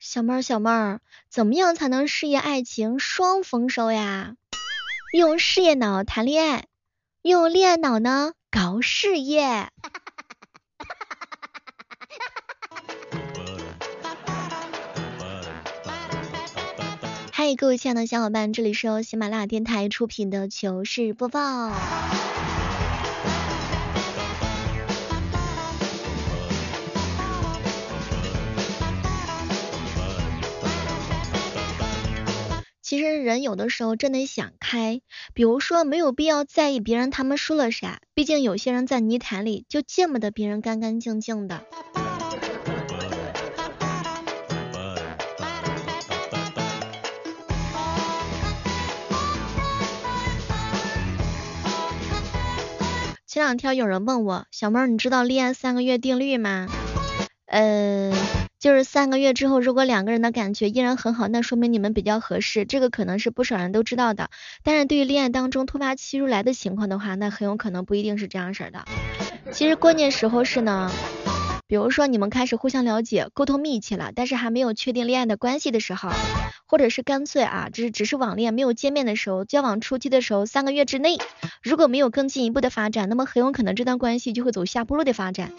[0.00, 4.34] 小妹儿，小妹儿，怎么样才能事业爱情双丰收呀？
[5.12, 6.64] 用事业脑谈恋爱，
[7.20, 9.68] 用恋爱脑呢搞事业。
[17.30, 21.74] 嗨，各位亲爱的小伙伴，这里是由喜马拉雅电台出品的糗事播报。
[32.90, 35.00] 其实人有的时候真得想开，
[35.32, 41.64] 比如说没有必要在意别人他们说了啥，毕竟有些人在泥潭里就见不得别人干干净净的。
[53.24, 56.66] 前两天有人问我，小妹儿，你知道恋爱三个月定律吗？
[57.46, 58.49] 呃。
[58.60, 64.28] 就是三个月之后，如果两个人的感觉依然很好，那说明你们比较合适，这个可能是不少人都知道的。
[64.62, 68.84] 但是对于恋爱当中突发期如来的情况的话，那很有可能不一定是这样式儿的。
[69.50, 70.92] 其实关键时候是呢，
[71.68, 76.10] 比如说你们开始互相了解、沟通密切了，但是还没有确定恋爱的关系的时候，
[76.66, 81.16] 或者是干脆啊，只是只是网恋没有见面的时候，交往初期的时候，三个月之内
[81.62, 85.50] 如果没有更进一步的发展，那么很有可能这段关系就会走下坡路的发展。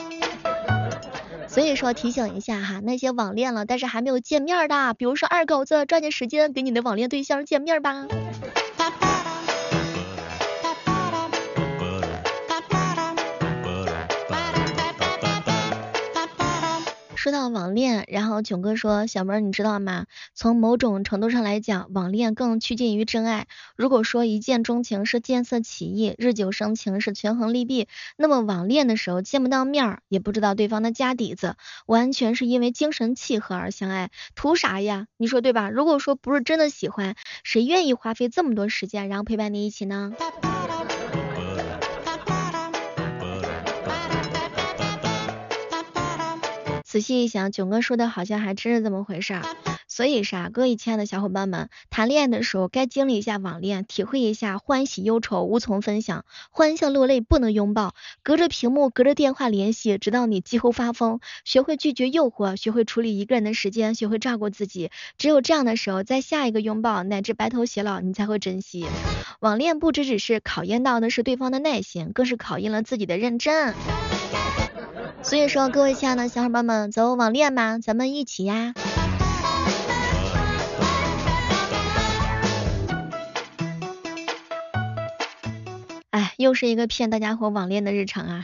[1.53, 8.07] 所以说提醒一下哈，那些网恋了但是还没有见面的，比如说二狗子，抓紧时间给你的网恋对象见面吧。
[17.21, 20.07] 说到网恋，然后囧哥说，小妹儿你知道吗？
[20.33, 23.45] 从某种程度上来讲，网恋更趋近于真爱。
[23.75, 35.05] 如果说一见钟情是见色起意，日久生情是权衡利弊，那么网恋的时候见不到面儿，也不知道对方的家底子，完全是因为精神契合而相爱，图啥呀？
[35.17, 35.69] 你说对吧？
[35.69, 40.11] 如果说不是真的喜欢，谁愿意花费这么多时间，然后陪伴你一起呢？
[46.91, 49.43] 仔细一想，囧哥说的好像还真是这么回事儿。
[49.87, 61.21] 所以啥，各位亲爱的小伙伴们，谈恋爱的时候该经历一下网恋，体会一下欢喜忧愁无从分享，欢笑落泪不能拥抱，隔着屏幕隔着电话联系，直到你几乎发疯。
[61.45, 64.91] 学会拒绝诱惑，学会处理一个人的时间，学会照顾自己。
[65.17, 68.85] 只有这样的时候，在下一个拥抱乃至白头偕老，你才会珍惜。
[69.39, 73.73] 网恋不只只是考验到的是对方的耐心，更是考验了自己的认真。
[75.23, 78.73] 所以说，各位亲爱的小伙伴们，走网恋吧，咱们一起呀！
[86.09, 88.41] 哎，又是一个骗大家伙网恋的日常啊！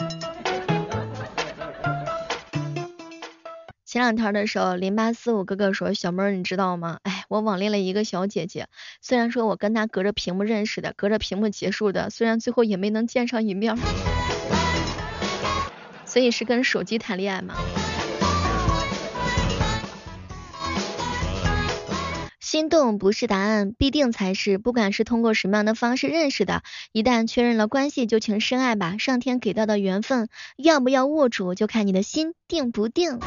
[3.85, 6.99] 前两天的时候，零八四五哥哥说，小妹儿你知道吗？
[7.03, 8.67] 哎，我网恋了一个小姐姐，
[9.01, 13.77] 虽然说我跟她隔着屏幕认识的，隔着屏幕结束的，虽然最后也没能见上一面。
[16.17, 17.53] 所以是跟手机谈恋爱吗？
[22.41, 24.57] 心动不是答案，必定才是。
[24.57, 28.95] 不管是通过什么样的方式认识的，一旦确认了关系，就请深爱吧。
[28.97, 33.19] 上天给到的缘分，要不要握住，就看你的心定不定。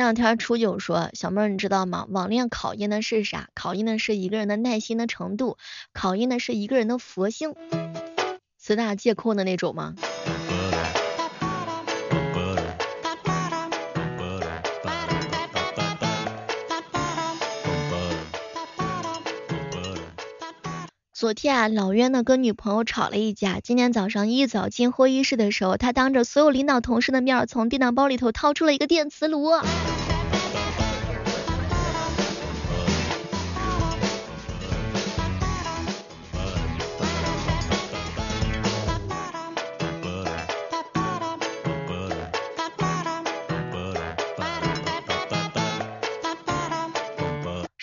[0.00, 2.06] 前两天初九说，小妹儿你知道吗？
[2.08, 3.50] 网恋考验的是啥？
[3.54, 5.58] 考验的是一个人的耐心的程度，
[5.92, 7.54] 考验的是一个人的佛性，
[8.56, 9.94] 四大皆空的那种吗？
[21.12, 23.60] 昨天啊，老冤呢跟女朋友吵了一架。
[23.60, 29.50] 今天早上一早进会议室的时候，他当着所有领导同事的面，从电脑包里头掏出了一个电磁炉。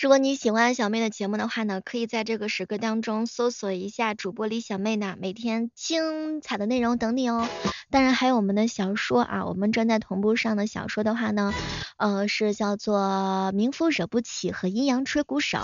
[0.07, 7.45] 如果你喜欢小妹的节目的话呢，可以在这个时刻当中搜索一下主播李小妹呢，每天精彩的内容等你哦。
[7.89, 11.53] 当然还有我们的小说啊，我们正在同步上的小说的话呢，
[11.97, 13.01] 呃是叫做
[13.51, 15.57] 《名夫惹不起》和《阴阳吹鼓手》。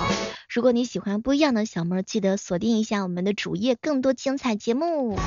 [0.50, 5.18] 如果你喜欢不一样的小妹，记得锁定一下我们的主页，更多精彩节目。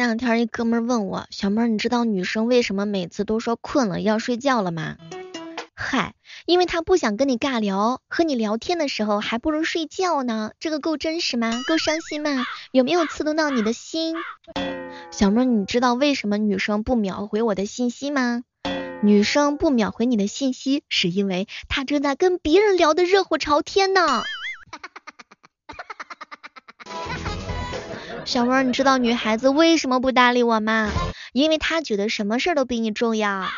[0.00, 4.96] 前两天一哥们问我，小妹儿，你知道女生为什么每次都说困了要睡觉了吗？
[5.74, 6.14] 嗨，
[6.46, 11.50] 因为她不想跟你尬聊，和你聊天的时候还不如睡觉呢，这个够真实吗？
[11.68, 12.46] 够伤心吗？
[12.72, 14.16] 有没有刺痛到你的心？
[15.10, 18.42] 小妹儿，你知道为什么女生不秒回我的信息吗？
[19.02, 24.00] 女生不秒回你的信息，是因为她正在跟别人聊的热火朝天呢。
[28.24, 30.94] 小妹，你知道女孩子为什么不搭理我吗？
[31.32, 33.54] 因为她觉得什么事都比你重要。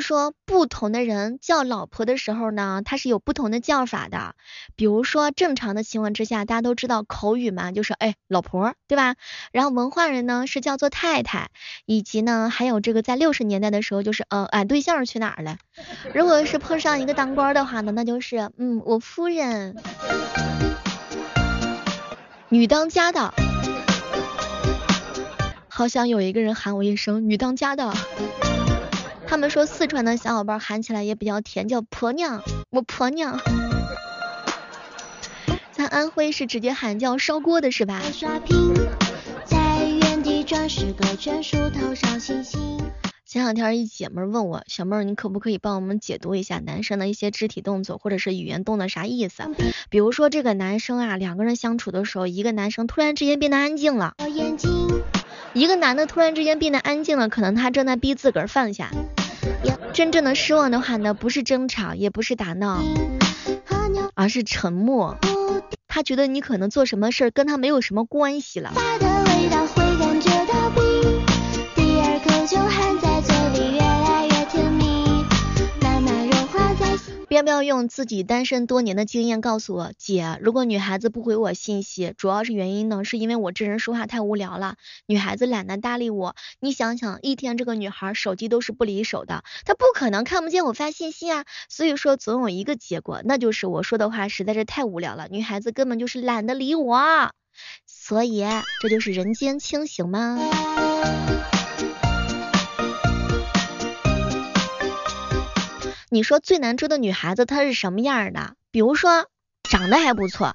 [0.00, 4.34] 说不同的人叫老婆的时候呢，他是有不同的叫法的。
[4.74, 9.16] 比如说正常的情况之下，大家都知道口语嘛，就是哎老婆，对吧？
[9.52, 11.50] 然后文化人呢是叫做太太，
[11.84, 15.58] 以及呢还有这个在六十年代的时候就是呃俺对象去哪儿了？
[16.14, 19.76] 如果是碰上一个当官的话呢，那就是嗯我夫人。
[22.48, 23.34] 女当家的，
[25.68, 27.92] 好想有一个人喊我一声女当家的。
[29.28, 33.38] 他们说四川的小伙伴喊起来也比较甜，叫婆娘，我婆娘。
[35.72, 38.00] 咱安徽是直接喊叫烧锅的是吧？
[43.26, 49.42] 前两天一姐妹问我，小妹儿你可不可以帮我们解读一下男生的一些肢体动作或者是语言动作啥意思？
[49.90, 54.14] 比如说这个男生啊，两个人相处的时候，一个男生突然之间变得安静了。
[55.52, 58.90] 一个男的突然之间变得安静了，可能他正在逼自个儿放下。
[59.92, 62.82] 真正的失望的话呢，不是争吵，也不是打闹，
[64.14, 65.16] 而是沉默。
[65.88, 68.72] 他觉得你可能做什么事儿跟他没有什么关系了。
[77.36, 86.34] 要不要用自己单身多年的经验告诉我，姐，如果女孩子不回我信息，主要是原因呢，是因为我这人说话太无聊了，女孩子懒得搭理我。
[86.60, 91.44] 你想想，一天这个女孩手机都是不离手的，她不可能看不见我发信息啊。
[91.68, 97.32] 所以说，总有一个结果，那就是我说的话实在是太无聊了，女孩子根本就是懒得理我。
[97.86, 98.46] 所以，
[98.80, 100.38] 这就是人间清醒吗？
[106.16, 108.54] 你说最难追的女孩子她是什么样的？
[108.70, 109.26] 比如说
[109.68, 110.54] 长得还不错，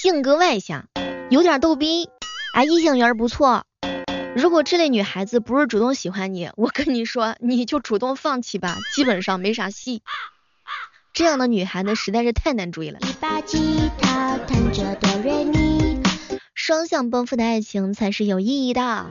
[0.00, 0.86] 性格外向，
[1.30, 2.08] 有点逗逼，
[2.54, 3.64] 啊，异性缘不错。
[4.36, 10.04] 如果这类女孩子不是主动喜欢你，我跟你说，你就主动放弃吧，基本上没啥戏。
[11.12, 13.00] 这样的女孩子实在是太难追了。
[16.54, 19.10] 双向奔赴的爱情才是有意义的。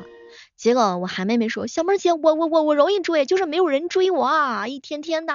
[0.66, 5.32] 结果我韩妹妹说，小妹姐，我我我我容易追，就是没有人追我啊，一天天的。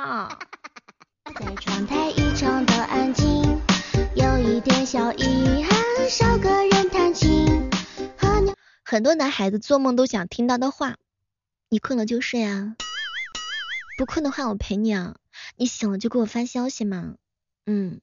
[1.39, 3.41] 在窗台异常的安静，
[4.17, 7.71] 有一点小遗憾，少个人弹琴
[8.83, 10.97] 很多男孩子做梦都想听到的话，
[11.69, 12.75] 你困了就睡啊，
[13.97, 15.15] 不困的话我陪你啊，
[15.55, 17.15] 你醒了就给我发消息嘛，
[17.67, 18.01] 嗯。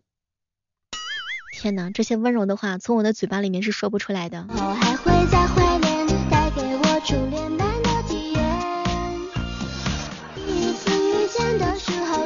[1.59, 4.47] 天哪，这些温柔的话从我的嘴巴里面是说不出来的。
[4.47, 5.56] 初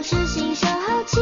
[0.04, 1.20] 是心生好奇，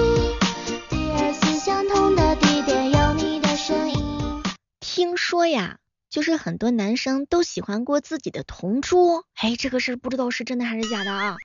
[0.90, 4.42] 第二次相同的地点有你的身影。
[4.80, 11.36] 听说呀，就是很多男生都喜欢过自己的同桌，哎，这个事不知道是真的还是假的啊？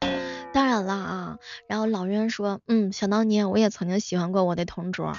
[0.52, 1.36] 当然了啊，
[1.68, 5.16] 然后老袁说，嗯，想当年我也曾经喜欢过我的同桌，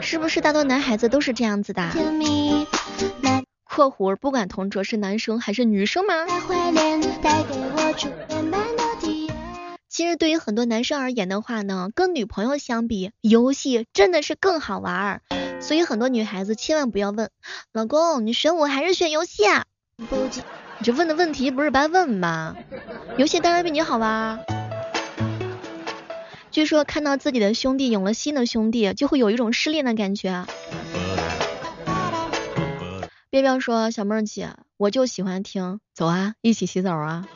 [0.00, 1.90] 是不是大多男孩子都是这样子的？
[3.64, 6.14] 括弧不管同桌是男生还是女生吗？
[9.94, 15.22] 其实对于很多男生而言的话呢，跟女朋友相比，游戏真的是更好玩儿。
[15.60, 17.30] 所以很多女孩子千万不要问
[17.72, 19.46] 老公，你选我还是选游戏？
[19.46, 19.66] 啊？
[19.98, 22.56] 你这问的问题不是白问吗？
[23.18, 24.44] 游戏当然比你好玩。
[26.50, 30.44] 据说看到自己的兄弟有了新的兄弟，就会有一种失恋的感觉。
[33.30, 37.28] 彪彪说：“小妹儿姐，我就喜欢听，走啊，一起洗澡啊。”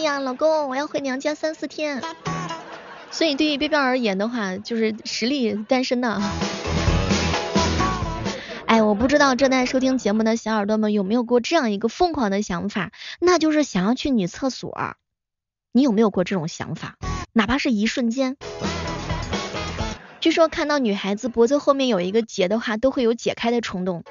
[0.00, 2.02] 哎呀，老公，我要回娘家三四天。
[3.10, 6.22] 所以对于彪彪而言的话，就是实力单身呢。
[8.64, 14.96] 哎，我不知道正在收听节目的小耳朵们有没有过这样一个疯狂的想法，那就是想要去女厕所。
[15.70, 16.96] 你有没有过这种想法？
[17.34, 18.38] 哪怕是一瞬间。
[20.20, 24.02] 据说看到女孩子脖子后面有一个结的话，都会有解开的冲动。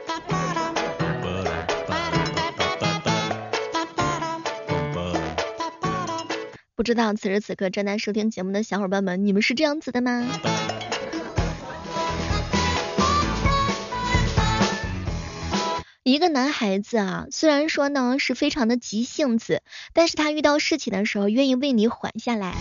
[6.79, 10.25] 不知道此时此刻正在收听节目的小伙伴们，你们是这样子的吗？
[16.03, 22.55] 一个男孩子啊，虽然说呢是非常的急性子，但是他遇到事情的时候愿意为你缓下来。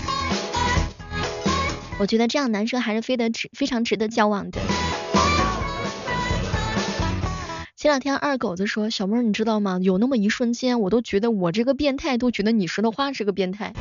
[2.01, 4.61] 我觉得这样男生还是非得值非常值得交往的。
[7.77, 9.79] 前两天二狗子说，小妹儿你知道吗？
[9.81, 13.73] 有那么一瞬间，我都觉得我这个变态都觉得你说的话是个变态。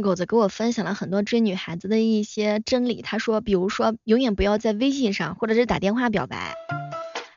[0.00, 3.02] 狗子给我分享了很多追女孩子的一些真理。
[3.02, 6.54] 他说，比如说，永远不要在微信上或者是打电话表白。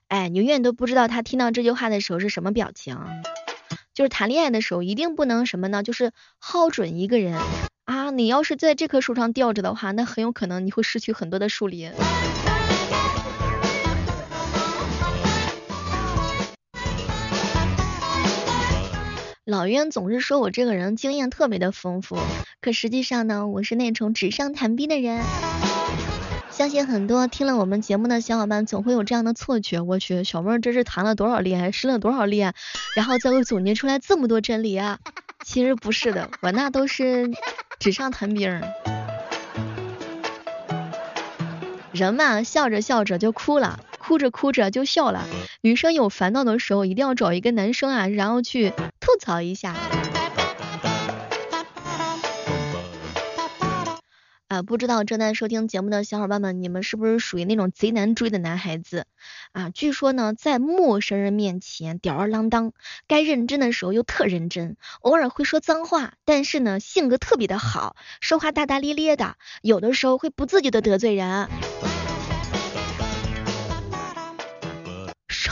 [0.07, 2.97] 哎，你永远都不知道他听到这句话的时候是什么表情。
[3.93, 5.83] 就是谈恋爱的时候，一定不能什么呢？
[5.83, 7.37] 就是耗准一个人
[7.85, 8.09] 啊！
[8.11, 11.91] 你要是在这棵树上吊着的话，那很有可能你会失去很多的树林。
[19.51, 22.17] 老冤总是说我这个人经验特别的丰富，
[22.62, 25.22] 可实际上呢，我是那种纸上谈兵的人。
[26.51, 32.53] 相信很多听了我们节目的小伙伴总会有这样的错觉，我去，小妹这是谈了多少恋爱，失了多少恋，
[32.96, 35.00] 然后最后总结出来这么多真理啊？
[35.43, 37.29] 其实不是的，我那都是
[37.77, 38.62] 纸上谈兵。
[41.91, 45.27] 人嘛，笑着笑着就哭了，哭着哭着就笑了。
[45.62, 49.75] 女生有烦恼的时候，一定要找一个男生啊，然后去吐槽一下。
[54.48, 59.05] 啊，不知道正在收听节目的小伙伴们，你们是不是属于那种贼难追的男孩子
[59.53, 59.70] 啊？
[59.70, 62.74] 据说呢，在陌生人面前吊儿郎当，
[63.08, 71.48] 该认真的时候又特认真，偶尔会说脏话，但是呢，性格特别的好，说话大大咧咧的，有的时候会不自觉的得罪人。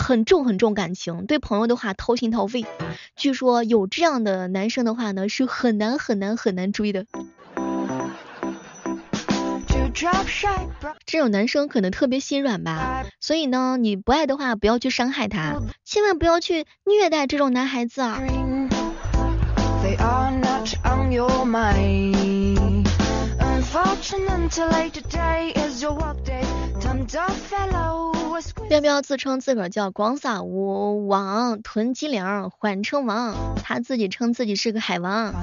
[0.10, 2.66] 很重很重感情，对朋友的话掏心掏肺。
[3.16, 7.06] 据说有这样的男生的话呢，是很难很难很难追的。
[11.06, 18.20] 这种男生可能特别心软吧，所以呢，你不爱的话，不要去伤害他，千万不要去虐待这种男孩子啊。
[28.70, 33.36] 要不要自称自个儿叫广撒无王屯金陵缓称王？
[33.64, 35.34] 他自己称自己是个海王。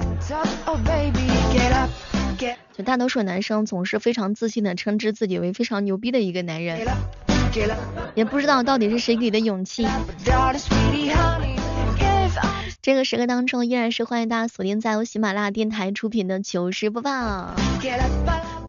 [2.73, 6.79] 就大多数男生总是非常自信的称之自己为非常牛逼的一个男人，
[8.15, 9.87] 也不知道到底是谁给的勇气。
[12.81, 17.55] 这个时刻当中，依然是欢迎大家锁定在由喜马拉雅电台出品的糗事播报。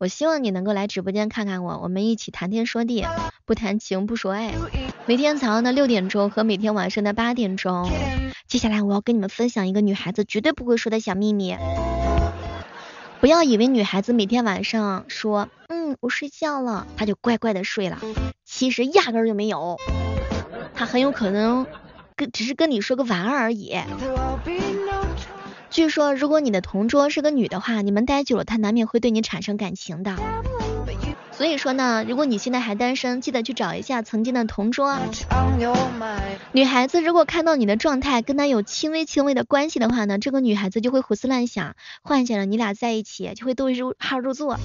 [0.00, 3.04] 我希望你能够来直播间看看我，我们一起谈天说地，
[3.44, 4.54] 不谈情不说爱。
[5.06, 7.90] 每天早上的六点钟和每天晚上的八点钟。
[8.46, 11.56] 接下来我要跟你们分享一个女孩子绝对不会说的小秘密。
[13.20, 17.98] 不要以为女孩子每天晚上说，嗯，我睡觉了，她就乖乖的睡了，
[18.44, 19.76] 其实压根就没有，
[20.74, 21.66] 她很有可能。
[22.14, 23.76] 跟只是跟你说个晚安而已。
[25.70, 30.16] 据说，如果你的同桌是个女的话，你们待久了，她难免会对你产生感情的。
[31.30, 34.98] 所以说呢，如果你现在还单身，记得去找一下曾经的同桌。
[36.52, 44.58] 女孩子如果看到你的状态跟她有轻微轻微的关系的话呢，这个女孩子就会胡思乱想，幻想着你俩在一起，就会对入号入座。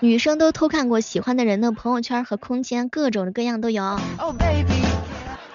[0.00, 4.00] 女生都偷看过喜欢的人的朋友圈和空间，各种各样都有。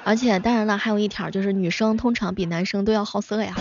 [0.06, 3.56] 而且当然了，还有一条就是女生通常比男生都要好色呀。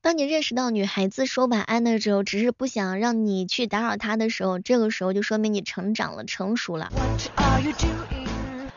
[0.00, 6.90] 当你认识到女孩子说晚安的时候，只是不想让你去打扰她的时候，这个时候就说明你成长了，成熟了。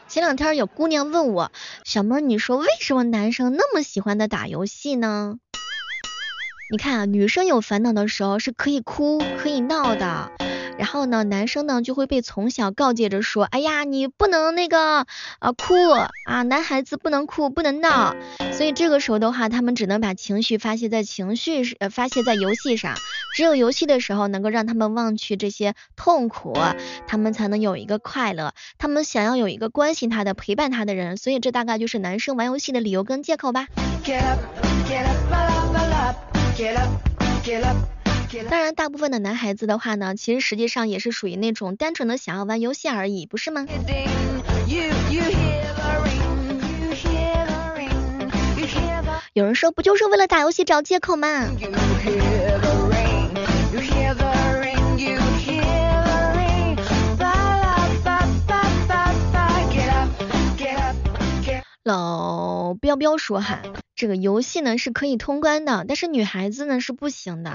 [0.10, 1.52] 前两天有姑娘问我，
[1.86, 5.38] 小妹儿，你说为什么男生那么喜欢的打游戏呢？
[6.72, 10.32] 你看啊，女生有烦恼的时候是可以哭可以闹的，
[10.78, 15.06] 然后呢，男生呢就会被从小告诫着说，哎呀，你不能那个
[15.40, 15.75] 啊哭
[16.24, 18.16] 啊，男孩子不能哭不能闹，
[18.54, 22.96] 所以这个时候的话，他们只能把情绪发泄在情绪呃发泄在游戏上，
[23.36, 26.54] 只有游戏的时候能够让他们忘却这些痛苦，
[27.06, 33.68] 他们才能有一个快乐，他们想要有一个关心他的陪伴他的人，所以这大概就是男生玩游戏的理由跟借口吧。
[38.50, 43.68] 当然，大部分的男孩子的话呢，其实实际上也是属于那种单纯的想要玩游戏而已，不是吗？
[49.34, 51.48] 有人说不就是为了打游戏找借口吗？
[61.84, 63.60] 老彪彪说哈。
[64.01, 67.51] 这个游戏呢是可以通关的，但是女孩子呢是不行的。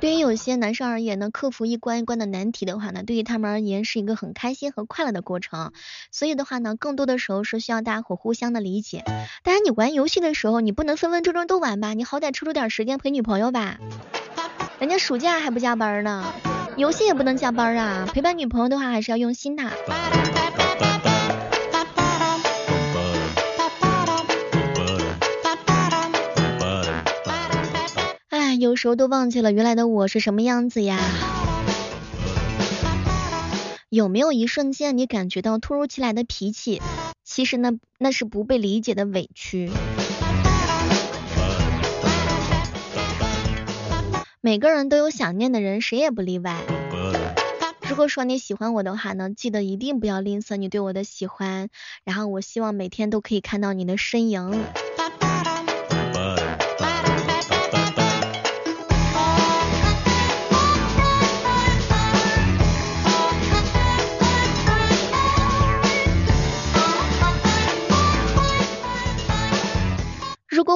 [0.00, 5.70] 对于有些男生而言呢，克服一关一关的难题的话呢，对于他们而言是一个很开心和快乐的过程。
[6.10, 9.04] 所以的话呢，更多的时候是需要大伙互相的理解。
[9.44, 13.78] 当然，你玩游戏的时候，你不能分分钟钟都玩吧，你好歹抽出点时间陪女朋友吧。
[14.80, 16.24] 人家暑假还不加班呢，
[16.76, 18.04] 游戏也不能加班啊。
[18.12, 19.62] 陪伴女朋友的话，还是要用心的。
[28.58, 30.98] 有时候都忘记了原来的我是什么样子呀。
[33.88, 36.80] 有没有一瞬间你感觉到突如其来的脾气？
[37.24, 39.70] 其实呢，那是不被理解的委屈。
[44.40, 46.62] 每个人都有想念的人，谁也不例外。
[47.88, 51.68] 如果说你喜欢我的话呢，记得一定不要吝啬你对我的喜欢，
[52.04, 54.64] 然后我希望每天都可以看到你的身影。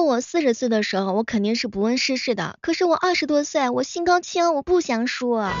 [0.05, 2.57] 我四十岁的时候，我肯定是不问世事的。
[2.61, 5.51] 可是我二十多岁，我心高气傲，我不想说。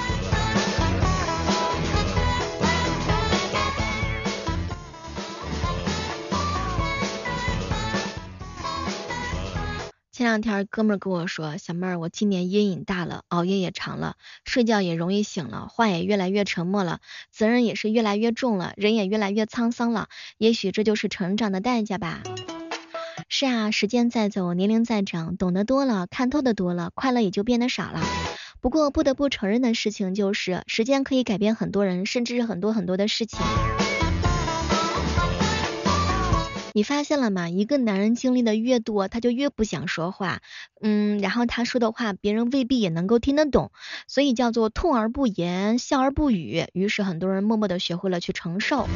[10.11, 16.99] 前两天哥们儿跟我说，小妹儿，我今年阴影大了，熬夜也长了，睡觉也容易醒了，话也越来越沉默了，
[17.31, 20.09] 责任也是越来越重了，人也越来越沧桑了。
[20.37, 22.21] 也许这就是成长的代价吧。
[23.41, 27.99] 是啊，时间在走，年龄在长，懂得多了，看透的多了，快乐也就变得少了。
[28.59, 33.39] 不过不得不承认的事情就是，时间可以改变很多人，甚至是很多很多的事情。
[36.75, 37.49] 你发现了吗？
[37.49, 40.41] 一个男人经历的越多，他就越不想说话，
[40.79, 43.71] 嗯，然后他说的话，别人未必也能够听得懂，
[44.07, 46.67] 所以叫做痛而不言，笑而不语。
[46.73, 48.87] 于是很多人默默的学会了去承受。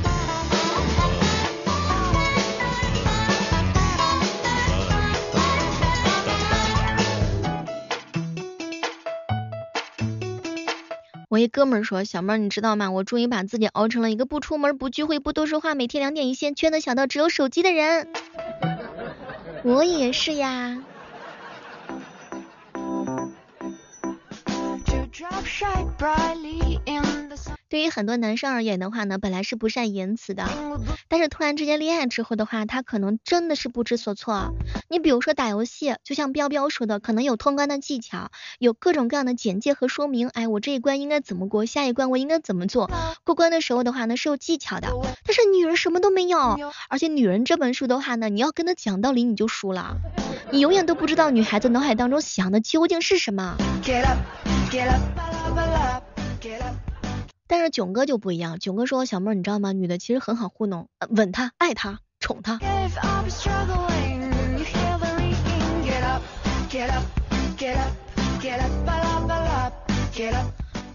[11.35, 12.89] 我一哥们儿说，小妹儿你知道吗？
[12.91, 18.07] 我终于把自己熬成了一个不出门、不聚会、不多说话，每天两点一线，圈子小到只有手机的人。
[19.65, 20.81] 我也是呀。
[27.75, 30.47] 对于很多男生而言的话呢，本来是不善言辞的，
[31.09, 34.53] 但是突然之间恋爱之后的话，他可能真的是不知所措。
[34.87, 40.29] 你比如说打游戏，就像彪彪说的，可能有通关的技巧，有各种各样的简介和说明。
[40.29, 42.89] 哎，我这一关应该怎么过，下一关我应该怎么做？
[43.25, 44.87] 过关的时候的话呢，是有技巧的。
[45.25, 49.97] 但是女人什么都没有，而且女人这本书的话呢，你要跟她讲道理，你就输了。
[50.49, 53.57] 你永远都不知道女孩子脑海当中想的究竟是什么。
[57.47, 59.71] 但是囧哥就不一样，囧哥说小妹儿你知道吗？
[59.71, 62.59] 女的其实很好糊弄，吻她，爱她，宠她。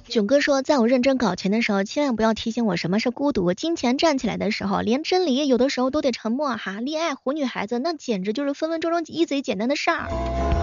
[0.09, 3.55] 囧哥说，在我认真搞钱的时候，千万不要提醒我什么是孤独。
[3.55, 6.81] 金钱站起来的时候，连真理有的时候都得沉默哈。
[6.81, 10.60] 恋爱哄女孩子，那简直就是分分钟钟一嘴简单的事儿。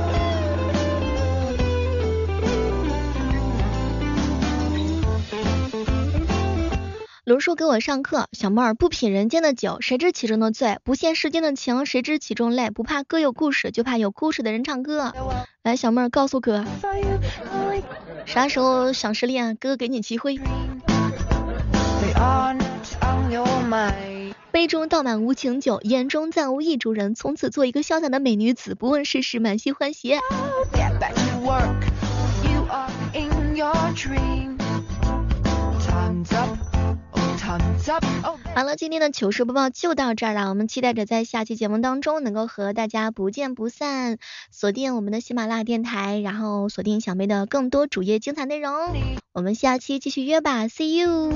[7.28, 12.70] 卢叔给我上课，小妹儿不品人间的酒，谁知其中的醉；不羡世间的情，谁知其中累。
[12.70, 15.12] 不怕歌有故事，就怕有故事的人唱歌。
[15.62, 16.64] 来，小妹儿告诉哥，
[18.26, 20.40] 啥时候想失恋，哥给你机会。
[24.52, 30.18] 杯中倒满无情酒，眼中再无意中人，从此做一个潇洒的美女子，不问世事，满心欢喜。
[37.48, 44.18] 好了，今天的糗事播报就到这儿了，我们期待着在下期节目当中能够和大家不见不散。
[44.52, 48.74] 锁定我们的喜马拉雅电台，然后锁定小妹的更多主页精彩内容。
[49.32, 51.32] 我们下期继续约吧，See you。